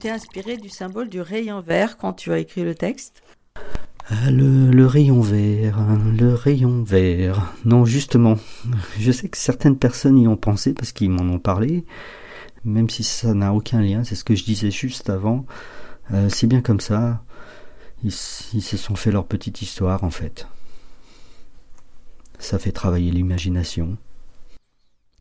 T'es 0.07 0.13
inspiré 0.13 0.55
du 0.55 0.69
symbole 0.69 1.09
du 1.09 1.19
rayon 1.19 1.59
vert 1.59 1.97
quand 1.97 2.13
tu 2.13 2.31
as 2.31 2.39
écrit 2.39 2.63
le 2.63 2.75
texte 2.75 3.23
ah, 4.09 4.31
le, 4.31 4.85
rayon 4.85 5.19
vert, 5.19 5.79
le 6.17 6.33
rayon 6.33 6.81
vert. 6.81 7.53
Non, 7.65 7.83
justement, 7.83 8.37
je 8.97 9.11
sais 9.11 9.27
que 9.27 9.37
certaines 9.37 9.77
personnes 9.77 10.17
y 10.17 10.29
ont 10.29 10.37
pensé 10.37 10.73
parce 10.73 10.93
qu'ils 10.93 11.09
m'en 11.09 11.29
ont 11.29 11.39
parlé, 11.39 11.83
même 12.63 12.89
si 12.89 13.03
ça 13.03 13.33
n'a 13.33 13.53
aucun 13.53 13.81
lien, 13.81 14.05
c'est 14.05 14.15
ce 14.15 14.23
que 14.23 14.33
je 14.33 14.45
disais 14.45 14.71
juste 14.71 15.09
avant. 15.09 15.45
Euh, 16.13 16.29
c'est 16.29 16.47
bien 16.47 16.61
comme 16.61 16.79
ça. 16.79 17.21
Ils, 18.01 18.13
ils 18.53 18.61
se 18.61 18.77
sont 18.77 18.95
fait 18.95 19.11
leur 19.11 19.25
petite 19.25 19.61
histoire 19.61 20.05
en 20.05 20.09
fait. 20.09 20.47
Ça 22.39 22.59
fait 22.59 22.71
travailler 22.71 23.11
l'imagination. 23.11 23.97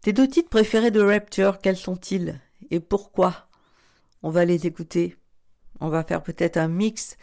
Tes 0.03 0.13
deux 0.13 0.29
titres 0.29 0.51
préférés 0.51 0.93
de 0.93 1.01
Rapture, 1.01 1.59
quels 1.61 1.77
sont-ils? 1.77 2.39
Et 2.71 2.79
pourquoi? 2.79 3.46
On 4.27 4.31
va 4.31 4.45
les 4.45 4.67
écouter. 4.67 5.15
On 5.79 5.89
va 5.89 6.03
faire 6.03 6.21
peut-être 6.21 6.57
un 6.57 6.67
mix 6.67 7.17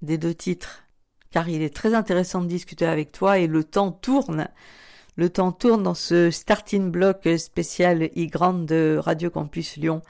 des 0.00 0.16
deux 0.16 0.32
titres, 0.32 0.84
car 1.30 1.50
il 1.50 1.60
est 1.60 1.74
très 1.74 1.92
intéressant 1.92 2.40
de 2.40 2.46
discuter 2.46 2.86
avec 2.86 3.12
toi 3.12 3.38
et 3.38 3.46
le 3.46 3.64
temps 3.64 3.92
tourne. 3.92 4.48
Le 5.16 5.28
temps 5.28 5.52
tourne 5.52 5.82
dans 5.82 5.92
ce 5.92 6.30
starting 6.30 6.90
block 6.90 7.28
spécial 7.36 8.04
e-grande 8.16 8.64
de 8.64 8.98
Radio 8.98 9.28
Campus 9.28 9.76
Lyon. 9.76 10.00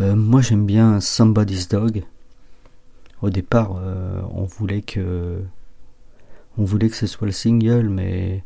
Euh, 0.00 0.14
moi 0.14 0.42
j'aime 0.42 0.66
bien 0.66 1.00
Somebody's 1.00 1.68
Dog. 1.68 2.04
Au 3.22 3.30
départ, 3.30 3.78
euh, 3.78 4.20
on 4.34 4.44
voulait 4.44 4.82
que 4.82 5.40
on 6.58 6.64
voulait 6.64 6.90
que 6.90 6.96
ce 6.96 7.06
soit 7.06 7.26
le 7.26 7.32
single, 7.32 7.88
mais 7.88 8.44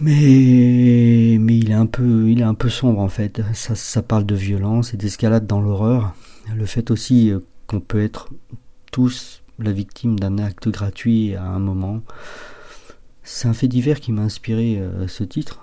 mais 0.00 1.38
mais 1.40 1.58
il 1.58 1.70
est 1.70 1.74
un 1.74 1.86
peu 1.86 2.28
il 2.28 2.40
est 2.40 2.44
un 2.44 2.54
peu 2.54 2.68
sombre 2.68 3.00
en 3.00 3.08
fait. 3.08 3.42
Ça, 3.54 3.74
ça 3.74 4.02
parle 4.02 4.26
de 4.26 4.34
violence 4.34 4.94
et 4.94 4.96
d'escalade 4.96 5.46
dans 5.46 5.60
l'horreur. 5.60 6.14
Le 6.54 6.66
fait 6.66 6.90
aussi 6.90 7.30
euh, 7.30 7.40
qu'on 7.66 7.80
peut 7.80 8.02
être 8.02 8.28
tous 8.92 9.42
la 9.58 9.72
victime 9.72 10.18
d'un 10.18 10.38
acte 10.38 10.68
gratuit 10.68 11.34
à 11.34 11.44
un 11.44 11.58
moment. 11.58 12.02
C'est 13.22 13.48
un 13.48 13.54
fait 13.54 13.68
divers 13.68 14.00
qui 14.00 14.12
m'a 14.12 14.22
inspiré 14.22 14.78
euh, 14.78 15.08
ce 15.08 15.24
titre. 15.24 15.60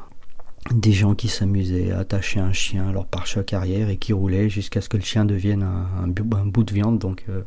Des 0.71 0.93
gens 0.93 1.13
qui 1.13 1.27
s'amusaient 1.27 1.91
à 1.91 1.99
attacher 1.99 2.39
un 2.39 2.53
chien 2.53 2.87
à 2.87 2.91
leur 2.91 3.05
pare-choc 3.05 3.53
arrière 3.53 3.89
et 3.89 3.97
qui 3.97 4.13
roulaient 4.13 4.49
jusqu'à 4.49 4.81
ce 4.81 4.89
que 4.89 4.97
le 4.97 5.03
chien 5.03 5.25
devienne 5.25 5.63
un, 5.63 6.07
bout 6.07 6.63
de 6.63 6.73
viande. 6.73 6.99
Donc 6.99 7.25
euh, 7.29 7.41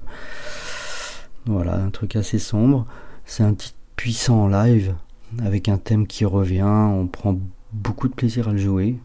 voilà, 1.46 1.76
un 1.76 1.90
truc 1.90 2.16
assez 2.16 2.38
sombre. 2.38 2.86
C'est 3.24 3.42
un 3.42 3.54
titre 3.54 3.76
puissant 3.96 4.44
en 4.44 4.48
live, 4.48 4.94
avec 5.42 5.68
un 5.68 5.78
thème 5.78 6.06
qui 6.06 6.24
revient. 6.24 6.62
On 6.62 7.06
prend 7.06 7.38
beaucoup 7.72 8.08
de 8.08 8.14
plaisir 8.14 8.48
à 8.48 8.52
le 8.52 8.58
jouer. 8.58 8.96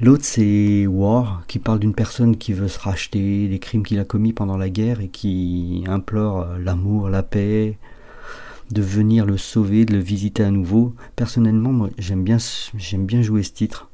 L'autre, 0.00 0.24
c'est 0.24 0.86
War, 0.88 1.44
qui 1.46 1.60
parle 1.60 1.78
d'une 1.78 1.94
personne 1.94 2.36
qui 2.36 2.52
veut 2.52 2.66
se 2.66 2.80
racheter 2.80 3.46
des 3.46 3.58
crimes 3.60 3.84
qu'il 3.84 4.00
a 4.00 4.04
commis 4.04 4.32
pendant 4.32 4.56
la 4.56 4.68
guerre 4.68 5.00
et 5.00 5.08
qui 5.08 5.84
implore 5.86 6.58
l'amour, 6.58 7.08
la 7.08 7.22
paix, 7.22 7.78
de 8.72 8.82
venir 8.82 9.24
le 9.24 9.36
sauver, 9.36 9.84
de 9.84 9.92
le 9.92 10.00
visiter 10.00 10.42
à 10.42 10.50
nouveau. 10.50 10.94
Personnellement, 11.14 11.70
moi, 11.70 11.90
j'aime 11.96 12.24
bien, 12.24 12.38
j'aime 12.76 13.06
bien 13.06 13.22
jouer 13.22 13.44
ce 13.44 13.52
titre. 13.52 13.88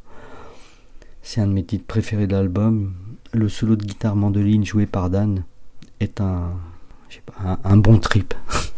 C'est 1.22 1.42
un 1.42 1.46
de 1.46 1.52
mes 1.52 1.64
titres 1.64 1.86
préférés 1.86 2.26
de 2.26 2.32
l'album. 2.32 2.94
Le 3.32 3.50
solo 3.50 3.76
de 3.76 3.84
guitare 3.84 4.16
mandoline 4.16 4.64
joué 4.64 4.86
par 4.86 5.10
Dan 5.10 5.44
est 6.00 6.22
un, 6.22 6.54
un 7.62 7.76
bon 7.76 7.98
trip. 7.98 8.32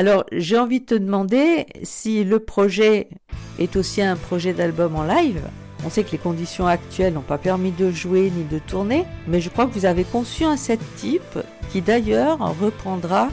Alors, 0.00 0.24
j'ai 0.32 0.56
envie 0.56 0.80
de 0.80 0.86
te 0.86 0.94
demander 0.94 1.66
si 1.82 2.24
le 2.24 2.38
projet 2.38 3.10
est 3.58 3.76
aussi 3.76 4.00
un 4.00 4.16
projet 4.16 4.54
d'album 4.54 4.96
en 4.96 5.02
live. 5.04 5.42
On 5.84 5.90
sait 5.90 6.04
que 6.04 6.12
les 6.12 6.16
conditions 6.16 6.66
actuelles 6.66 7.12
n'ont 7.12 7.20
pas 7.20 7.36
permis 7.36 7.70
de 7.70 7.90
jouer 7.90 8.32
ni 8.34 8.44
de 8.44 8.58
tourner, 8.58 9.04
mais 9.28 9.42
je 9.42 9.50
crois 9.50 9.66
que 9.66 9.74
vous 9.74 9.84
avez 9.84 10.04
conçu 10.04 10.44
un 10.44 10.56
set 10.56 10.80
type 10.96 11.38
qui 11.70 11.82
d'ailleurs 11.82 12.38
reprendra 12.58 13.28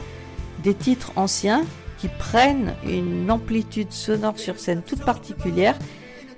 des 0.61 0.73
titres 0.73 1.13
anciens 1.15 1.63
qui 1.99 2.09
prennent 2.09 2.73
une 2.85 3.31
amplitude 3.31 3.93
sonore 3.93 4.37
sur 4.37 4.59
scène 4.59 4.81
toute 4.85 5.05
particulière 5.05 5.79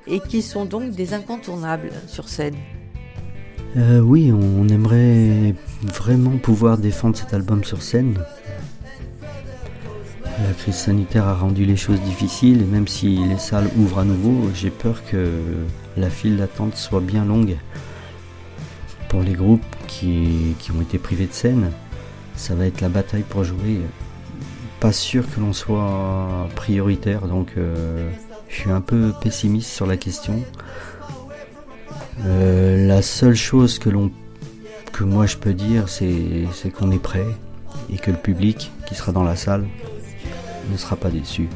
et 0.06 0.20
qui 0.20 0.44
sont 0.44 0.66
donc 0.66 0.92
des 0.92 1.16
incontournables 1.16 1.90
sur 2.06 2.30
scène. 2.30 2.58
Euh, 3.78 4.00
oui, 4.00 4.32
on 4.32 4.68
aimerait 4.68 5.56
vraiment 5.82 6.38
pouvoir 6.38 6.78
défendre 6.78 7.18
cet 7.18 7.34
album 7.34 7.64
sur 7.64 7.82
scène. 7.82 8.20
La 10.48 10.54
crise 10.54 10.76
sanitaire 10.76 11.28
a 11.28 11.36
rendu 11.36 11.66
les 11.66 11.76
choses 11.76 12.00
difficiles 12.02 12.62
et 12.62 12.66
même 12.66 12.88
si 12.88 13.18
les 13.18 13.38
salles 13.38 13.70
ouvrent 13.78 14.00
à 14.00 14.06
nouveau, 14.06 14.50
j'ai 14.54 14.70
peur 14.70 15.04
que 15.04 15.28
la 15.98 16.10
file 16.10 16.38
d'attente 16.38 16.78
soit 16.78 17.02
bien 17.02 17.26
longue. 17.26 17.58
Pour 19.10 19.22
les 19.22 19.34
groupes 19.34 19.66
qui, 19.88 20.56
ont 20.74 20.82
été 20.82 20.98
privés 20.98 21.26
de 21.26 21.34
scène, 21.34 21.72
ça 22.36 22.56
va 22.56 22.68
être 22.68 22.80
la 22.80 22.88
bataille 22.88 23.26
pour 23.28 23.44
jouer. 23.44 23.82
Pas 24.80 24.94
sûr 24.94 25.26
que 25.30 25.42
l'on 25.42 25.52
soit 25.52 26.48
prioritaire, 26.56 27.28
donc 27.28 27.52
euh, 27.58 28.10
je 28.48 28.56
suis 28.56 28.72
un 28.72 28.82
peu 28.82 29.12
pessimiste 29.22 29.70
sur 29.70 29.88
la 29.88 29.98
question. 29.98 30.42
Euh, 32.26 32.88
la 32.88 33.02
seule 33.02 33.36
chose 33.36 33.78
que 33.78 35.04
moi 35.04 35.26
je 35.26 35.36
peux 35.36 35.54
dire, 35.54 35.90
c'est 35.90 36.48
qu'on 36.72 36.92
est 36.92 37.02
prêt 37.02 37.28
et 37.92 37.98
que 37.98 38.12
le 38.12 38.18
public 38.18 38.72
qui 38.88 38.96
sera 38.96 39.12
dans 39.12 39.24
la 39.24 39.36
salle 39.36 39.66
ne 40.70 40.78
sera 40.78 40.96
pas 40.96 41.10
déçu. 41.10 41.48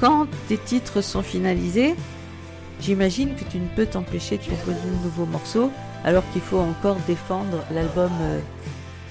Quand 0.00 0.26
tes 0.48 0.58
titres 0.58 1.00
sont 1.00 1.22
finalisés, 1.22 1.94
j'imagine 2.80 3.34
que 3.36 3.44
tu 3.44 3.58
ne 3.58 3.68
peux 3.68 3.86
t'empêcher 3.86 4.36
de 4.36 4.42
composer 4.42 4.80
de 4.84 5.04
nouveaux 5.04 5.26
morceaux 5.26 5.70
alors 6.04 6.24
qu'il 6.32 6.42
faut 6.42 6.58
encore 6.58 6.96
défendre 7.06 7.64
l'album 7.70 8.10
euh, 8.20 8.40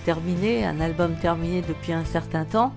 terminé, 0.06 0.66
un 0.66 0.82
album 0.82 1.16
terminé 1.16 1.62
depuis 1.62 1.94
un 1.94 2.04
certain 2.04 2.44
temps 2.44 2.74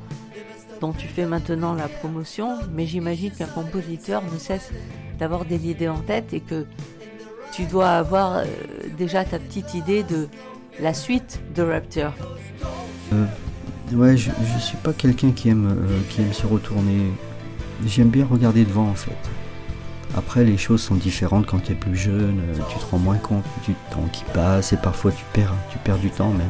dont 0.80 0.92
tu 0.92 1.08
fais 1.08 1.26
maintenant 1.26 1.74
la 1.74 1.88
promotion, 1.88 2.58
mais 2.72 2.86
j'imagine 2.86 3.32
qu'un 3.32 3.46
compositeur 3.46 4.22
ne 4.32 4.38
cesse 4.38 4.70
d'avoir 5.18 5.44
des 5.44 5.68
idées 5.68 5.88
en 5.88 6.00
tête 6.00 6.32
et 6.32 6.40
que 6.40 6.66
tu 7.52 7.64
dois 7.66 7.90
avoir 7.90 8.38
euh, 8.38 8.44
déjà 8.96 9.24
ta 9.24 9.38
petite 9.38 9.74
idée 9.74 10.02
de 10.02 10.28
la 10.80 10.94
suite 10.94 11.40
de 11.54 11.62
Rapture. 11.62 12.12
Euh, 13.92 13.96
ouais, 13.96 14.16
je, 14.16 14.30
je 14.54 14.58
suis 14.58 14.76
pas 14.78 14.92
quelqu'un 14.92 15.32
qui 15.32 15.48
aime, 15.48 15.66
euh, 15.66 15.98
qui 16.08 16.22
aime 16.22 16.32
se 16.32 16.46
retourner. 16.46 17.12
J'aime 17.86 18.08
bien 18.08 18.26
regarder 18.26 18.64
devant 18.64 18.88
en 18.88 18.94
fait. 18.94 19.16
Après, 20.16 20.44
les 20.44 20.56
choses 20.56 20.80
sont 20.80 20.94
différentes 20.94 21.46
quand 21.46 21.58
tu 21.58 21.72
es 21.72 21.74
plus 21.74 21.96
jeune, 21.96 22.38
euh, 22.40 22.58
tu 22.68 22.78
te 22.78 22.84
rends 22.90 22.98
moins 22.98 23.16
compte 23.16 23.44
du 23.66 23.74
temps 23.90 24.08
qui 24.12 24.22
passe 24.32 24.72
et 24.72 24.76
parfois 24.76 25.10
tu 25.10 25.24
perds, 25.32 25.54
tu 25.70 25.78
perds 25.78 25.98
du 25.98 26.10
temps 26.10 26.30
même 26.30 26.46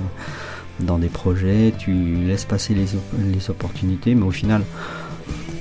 dans 0.81 0.99
des 0.99 1.09
projets, 1.09 1.73
tu 1.79 1.93
laisses 2.27 2.45
passer 2.45 2.75
les, 2.75 2.87
les 3.33 3.51
opportunités, 3.51 4.15
mais 4.15 4.27
au 4.27 4.33
final, 4.33 4.63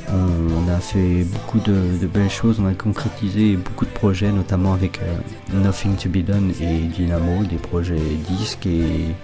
on, 0.09 0.69
a 0.69 0.79
fait 0.79 1.23
beaucoup 1.23 1.59
de, 1.59 2.07
belles 2.07 2.29
choses, 2.29 2.59
on 2.59 2.65
a 2.65 2.73
concrétisé 2.73 3.55
beaucoup 3.55 3.85
de 3.85 3.91
projets, 3.91 4.31
notamment 4.31 4.73
avec 4.73 4.99
Nothing 5.53 5.95
to 5.95 6.09
Be 6.09 6.17
Done 6.17 6.51
et 6.61 6.79
Dynamo, 6.79 7.43
des 7.45 7.57
projets 7.57 7.95
disques 8.27 8.65
et 8.65 9.15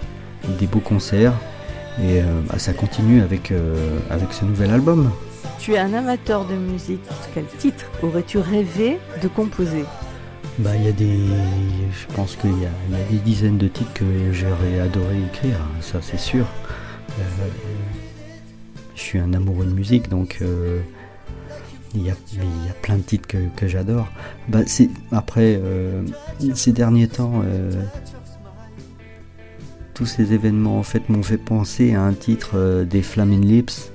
des 0.58 0.66
beaux 0.66 0.80
concerts. 0.80 1.34
Et 2.02 2.22
euh, 2.22 2.40
bah, 2.48 2.58
ça 2.58 2.72
continue 2.72 3.20
avec, 3.20 3.50
euh, 3.50 3.98
avec 4.08 4.32
ce 4.32 4.44
nouvel 4.44 4.70
album. 4.70 5.10
Tu 5.58 5.74
es 5.74 5.78
un 5.78 5.92
amateur 5.92 6.46
de 6.46 6.54
musique. 6.54 7.04
Quel 7.34 7.44
titre 7.58 7.84
aurais-tu 8.02 8.38
rêvé 8.38 8.98
de 9.22 9.28
composer? 9.28 9.84
Bah, 10.58 10.70
il 10.76 10.84
y 10.84 10.88
a 10.88 10.92
des, 10.92 11.18
je 11.92 12.14
pense 12.14 12.36
qu'il 12.36 12.58
y, 12.58 12.64
a 12.64 13.10
des 13.10 13.18
dizaines 13.18 13.58
de 13.58 13.68
titres 13.68 13.92
que 13.92 14.32
j'aurais 14.32 14.80
adoré 14.80 15.16
écrire, 15.32 15.58
ça 15.80 16.00
c'est 16.02 16.18
sûr. 16.18 16.46
Euh, 17.18 17.22
je 18.94 19.00
suis 19.00 19.18
un 19.18 19.32
amoureux 19.32 19.66
de 19.66 19.72
musique, 19.72 20.08
donc 20.08 20.40
il 21.94 22.02
y, 22.02 22.10
a, 22.10 22.14
il 22.32 22.66
y, 22.66 22.70
a, 22.70 22.74
plein 22.82 22.96
de 22.96 23.02
titres 23.02 23.28
que, 23.56 23.68
j'adore. 23.68 24.08
Bah, 24.48 24.60
après, 25.12 25.60
ces 26.54 26.72
derniers 26.72 27.08
temps, 27.08 27.42
tous 30.00 30.06
ces 30.06 30.32
événements 30.32 30.78
en 30.78 30.82
fait 30.82 31.10
m'ont 31.10 31.22
fait 31.22 31.36
penser 31.36 31.92
à 31.92 32.00
un 32.00 32.14
titre 32.14 32.52
euh, 32.54 32.84
des 32.86 33.02
Flaming 33.02 33.44
Lips, 33.44 33.92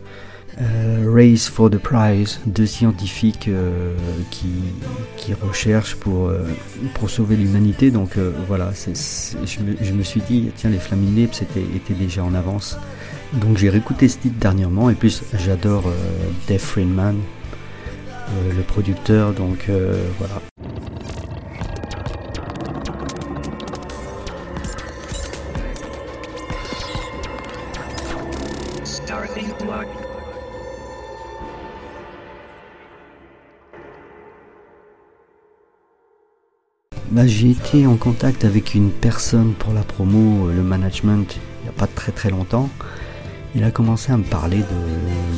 euh, 0.62 1.12
Race 1.12 1.48
for 1.48 1.72
the 1.72 1.80
Prize, 1.80 2.40
deux 2.46 2.68
scientifiques 2.68 3.48
euh, 3.48 3.96
qui, 4.30 4.52
qui, 5.18 5.34
recherchent 5.34 5.96
pour, 5.96 6.32
pour 6.94 7.10
sauver 7.10 7.36
l'humanité. 7.36 7.90
Donc 7.90 8.20
voilà, 8.48 8.72
je, 8.76 9.94
me, 9.94 10.04
suis 10.04 10.22
dit, 10.22 10.52
tiens, 10.56 10.70
les 10.70 10.78
Flaming 10.78 11.16
Lips 11.16 11.42
étaient, 11.42 11.66
étaient 11.76 11.96
déjà 11.96 12.24
en 12.24 12.36
avance. 12.36 12.78
Donc 13.34 13.58
j'ai 13.58 13.72
réécouté 13.72 14.08
ce 14.08 14.20
titre 14.20 14.38
dernièrement 14.40 14.92
et 14.92 14.94
puis 14.94 15.20
j'adore 15.44 15.92
Dave 16.48 16.60
Friedman, 16.60 17.16
le 18.56 18.62
producteur. 18.62 19.34
Donc 19.34 19.72
voilà. 20.20 20.40
J'ai 37.24 37.52
été 37.52 37.88
en 37.88 37.96
contact 37.96 38.44
avec 38.44 38.76
une 38.76 38.92
personne 38.92 39.54
pour 39.54 39.74
la 39.74 39.82
promo, 39.82 40.50
euh, 40.50 40.54
le 40.54 40.62
management, 40.62 41.38
il 41.38 41.64
n'y 41.64 41.70
a 41.70 41.72
pas 41.72 41.88
très 41.88 42.12
très 42.12 42.30
longtemps. 42.30 42.70
Il 43.56 43.64
a 43.64 43.72
commencé 43.72 44.12
à 44.12 44.18
me 44.18 44.24
parler 44.24 44.60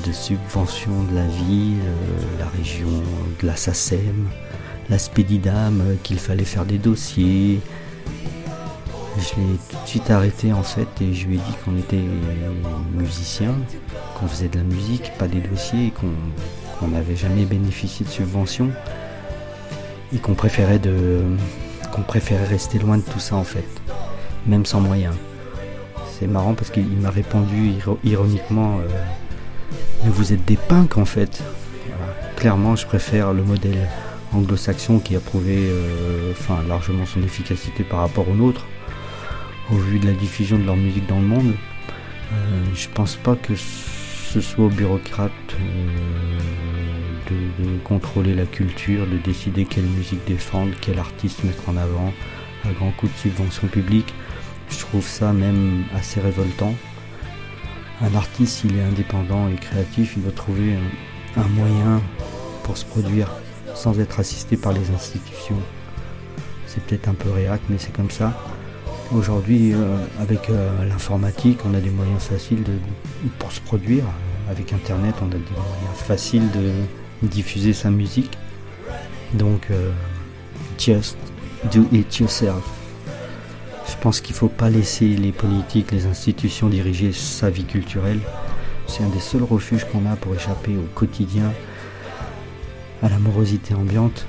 de, 0.05 0.11
subventions 0.11 1.03
de 1.03 1.15
la 1.15 1.27
ville, 1.27 1.79
euh, 1.85 2.39
la 2.39 2.47
région, 2.57 2.89
de 3.41 3.47
la 3.47 3.55
SACEM, 3.55 4.27
la 4.89 4.97
Spédidam, 4.97 5.81
euh, 5.81 5.95
qu'il 6.01 6.17
fallait 6.17 6.45
faire 6.45 6.65
des 6.65 6.79
dossiers. 6.79 7.61
Je 9.17 9.39
l'ai 9.39 9.57
tout 9.69 9.77
de 9.83 9.87
suite 9.87 10.09
arrêté 10.09 10.51
en 10.51 10.63
fait 10.63 10.87
et 11.01 11.13
je 11.13 11.27
lui 11.27 11.35
ai 11.35 11.37
dit 11.39 11.55
qu'on 11.63 11.77
était 11.77 12.03
musiciens, 12.93 13.55
qu'on 14.19 14.27
faisait 14.27 14.49
de 14.49 14.57
la 14.57 14.63
musique, 14.63 15.11
pas 15.17 15.27
des 15.27 15.41
dossiers, 15.41 15.93
qu'on 16.81 16.87
n'avait 16.87 17.15
jamais 17.15 17.45
bénéficié 17.45 18.05
de 18.05 18.11
subventions 18.11 18.71
et 20.13 20.17
qu'on 20.17 20.33
préférait 20.33 20.79
de 20.79 21.21
qu'on 21.97 22.03
préférait 22.03 22.45
rester 22.45 22.77
loin 22.77 22.97
de 22.97 23.01
tout 23.01 23.19
ça 23.19 23.35
en 23.35 23.43
fait, 23.43 23.67
même 24.45 24.65
sans 24.65 24.79
moyens. 24.79 25.15
C'est 26.19 26.27
marrant 26.27 26.53
parce 26.53 26.69
qu'il 26.69 26.85
m'a 26.85 27.09
répondu 27.09 27.73
ironiquement 28.03 28.79
euh, 28.79 28.87
Mais 30.03 30.11
vous 30.11 30.31
êtes 30.31 30.45
des 30.45 30.57
punks 30.57 30.97
en 30.97 31.05
fait. 31.05 31.41
Clairement, 32.35 32.75
je 32.75 32.85
préfère 32.85 33.33
le 33.33 33.43
modèle 33.43 33.89
anglo-saxon 34.31 34.99
qui 34.99 35.15
a 35.15 35.19
prouvé 35.19 35.55
euh, 35.57 36.33
enfin, 36.33 36.59
largement 36.67 37.07
son 37.07 37.23
efficacité 37.23 37.83
par 37.83 37.99
rapport 37.99 38.29
au 38.29 38.35
nôtre, 38.35 38.67
au 39.71 39.75
vu 39.75 39.97
de 39.97 40.05
la 40.05 40.13
diffusion 40.13 40.59
de 40.59 40.65
leur 40.65 40.75
musique 40.75 41.07
dans 41.07 41.19
le 41.19 41.25
monde. 41.25 41.53
Euh, 42.31 42.63
je 42.75 42.87
pense 42.89 43.15
pas 43.15 43.35
que 43.35 43.55
ce 43.55 44.39
soit 44.39 44.65
aux 44.65 44.69
bureaucrates 44.69 45.31
de, 47.29 47.77
contrôler 47.83 48.33
la 48.33 48.45
culture, 48.45 49.07
de 49.07 49.17
décider 49.17 49.65
quelle 49.65 49.85
musique 49.85 50.25
défendre, 50.25 50.73
quel 50.81 50.99
artiste 50.99 51.43
mettre 51.43 51.69
en 51.69 51.77
avant, 51.77 52.13
à 52.65 52.71
grand 52.73 52.91
coup 52.91 53.07
de 53.07 53.13
subvention 53.13 53.67
publique. 53.67 54.13
Je 54.69 54.79
trouve 54.79 55.05
ça 55.05 55.33
même 55.33 55.83
assez 55.95 56.19
révoltant. 56.19 56.73
Un 58.01 58.13
artiste, 58.15 58.59
s'il 58.59 58.77
est 58.77 58.83
indépendant 58.83 59.47
et 59.49 59.55
créatif, 59.55 60.13
il 60.17 60.23
doit 60.23 60.31
trouver 60.31 60.75
un, 61.35 61.47
moyen 61.47 62.01
pour 62.63 62.77
se 62.77 62.85
produire 62.85 63.29
sans 63.75 63.99
être 63.99 64.19
assisté 64.19 64.57
par 64.57 64.73
les 64.73 64.91
institutions. 64.91 65.59
C'est 66.65 66.83
peut-être 66.83 67.07
un 67.07 67.13
peu 67.13 67.29
réac, 67.29 67.61
mais 67.69 67.77
c'est 67.77 67.95
comme 67.95 68.11
ça. 68.11 68.33
Aujourd'hui, 69.13 69.73
euh, 69.73 69.97
avec 70.19 70.49
euh, 70.49 70.85
l'informatique, 70.87 71.59
on 71.65 71.73
a 71.73 71.79
des 71.79 71.89
moyens 71.89 72.21
faciles 72.21 72.63
pour 73.39 73.51
se 73.51 73.61
produire. 73.61 74.03
Avec 74.49 74.73
Internet, 74.73 75.15
on 75.21 75.27
a 75.27 75.35
des 75.35 75.37
moyens 75.37 75.97
faciles 75.97 76.51
de, 76.51 76.71
diffuser 77.23 77.73
sa 77.73 77.89
musique. 77.89 78.37
Donc, 79.33 79.67
euh, 79.71 79.91
just 80.77 81.17
do 81.71 81.85
it 81.91 82.17
yourself. 82.19 82.63
Je 83.87 83.95
pense 84.01 84.21
qu'il 84.21 84.35
faut 84.35 84.47
pas 84.47 84.69
laisser 84.69 85.07
les 85.07 85.31
politiques, 85.31 85.91
les 85.91 86.05
institutions 86.05 86.69
diriger 86.69 87.11
sa 87.11 87.49
vie 87.49 87.65
culturelle. 87.65 88.19
C'est 88.85 89.03
un 89.03 89.09
des 89.09 89.19
seuls 89.19 89.43
refuges 89.43 89.85
qu'on 89.85 90.05
a 90.05 90.15
pour 90.15 90.33
échapper 90.35 90.75
au 90.77 90.87
quotidien, 90.93 91.51
à 93.01 93.09
l'amorosité 93.09 93.73
ambiante. 93.73 94.25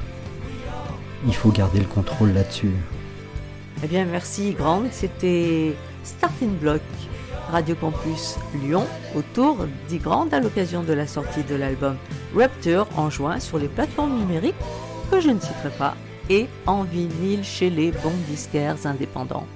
Il 1.27 1.35
faut 1.35 1.51
garder 1.51 1.81
le 1.81 1.87
contrôle 1.87 2.33
là-dessus. 2.33 2.73
Eh 3.85 3.87
bien, 3.87 4.05
merci 4.05 4.53
Grande. 4.53 4.87
C'était 4.91 5.75
Starting 6.05 6.57
Block 6.57 6.83
Radio 7.51 7.75
Campus 7.77 8.37
Lyon 8.55 8.87
autour 9.17 9.57
d'Igrande 9.89 10.35
à 10.35 10.41
l'occasion 10.41 10.83
de 10.83 10.93
la 10.93 11.07
sortie 11.07 11.43
de 11.45 11.55
l'album 11.55 11.97
Rapture 12.35 12.87
en 12.97 13.09
juin 13.09 13.41
sur 13.41 13.59
les 13.59 13.69
plateformes 13.69 14.19
numériques 14.19 14.55
que 15.11 15.21
je 15.21 15.31
ne 15.31 15.41
citerai 15.41 15.71
pas 15.71 15.97
et 16.29 16.47
en 16.67 16.83
vinyle 16.83 17.43
chez 17.43 17.71
les 17.71 17.91
bons 17.91 18.17
disquaires 18.29 18.87
indépendants. 18.87 19.47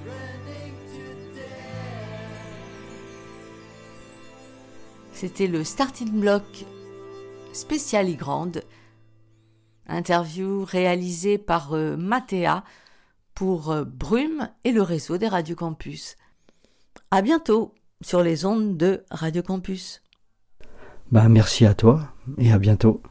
C'était 5.13 5.47
le 5.47 5.63
starting 5.63 6.11
block 6.19 6.65
spécial 7.53 8.09
Igrande, 8.09 8.63
interview 9.87 10.65
réalisée 10.65 11.37
par 11.37 11.75
euh, 11.75 11.97
Mathéa 11.97 12.65
pour 13.35 13.71
euh, 13.71 13.85
Brume 13.85 14.49
et 14.65 14.73
le 14.73 14.81
réseau 14.81 15.19
des 15.19 15.29
Radio 15.29 15.55
Campus. 15.55 16.17
À 17.11 17.21
bientôt 17.21 17.75
sur 18.03 18.23
les 18.23 18.45
ondes 18.45 18.77
de 18.77 19.05
Radio 19.11 19.43
Campus. 19.43 20.03
Bah, 21.11 21.29
merci 21.29 21.67
à 21.67 21.75
toi 21.75 22.15
et 22.39 22.53
à 22.53 22.59
bientôt. 22.59 23.03